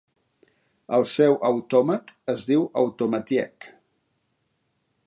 [0.97, 3.71] El seu autòmat es diu "automatiek".